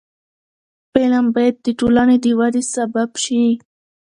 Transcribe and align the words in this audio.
فلم 0.91 1.25
باید 1.35 1.55
د 1.65 1.67
ټولنې 1.79 2.17
د 2.23 2.25
ودې 2.39 2.63
سبب 2.75 3.09
شي 3.23 3.41